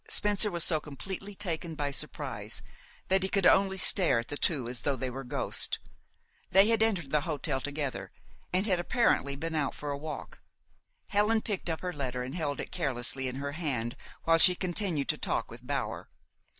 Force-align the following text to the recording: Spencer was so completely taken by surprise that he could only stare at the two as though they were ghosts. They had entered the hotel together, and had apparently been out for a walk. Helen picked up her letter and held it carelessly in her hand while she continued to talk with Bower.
Spencer 0.09 0.49
was 0.49 0.63
so 0.63 0.79
completely 0.79 1.35
taken 1.35 1.75
by 1.75 1.91
surprise 1.91 2.63
that 3.09 3.21
he 3.21 3.29
could 3.29 3.45
only 3.45 3.77
stare 3.77 4.17
at 4.17 4.29
the 4.29 4.35
two 4.35 4.67
as 4.67 4.79
though 4.79 4.95
they 4.95 5.11
were 5.11 5.23
ghosts. 5.23 5.77
They 6.49 6.69
had 6.69 6.81
entered 6.81 7.11
the 7.11 7.21
hotel 7.21 7.61
together, 7.61 8.11
and 8.51 8.65
had 8.65 8.79
apparently 8.79 9.35
been 9.35 9.53
out 9.53 9.75
for 9.75 9.91
a 9.91 9.97
walk. 9.99 10.39
Helen 11.09 11.43
picked 11.43 11.69
up 11.69 11.81
her 11.81 11.93
letter 11.93 12.23
and 12.23 12.33
held 12.33 12.59
it 12.59 12.71
carelessly 12.71 13.27
in 13.27 13.35
her 13.35 13.51
hand 13.51 13.95
while 14.23 14.39
she 14.39 14.55
continued 14.55 15.07
to 15.09 15.19
talk 15.19 15.51
with 15.51 15.67
Bower. 15.67 16.09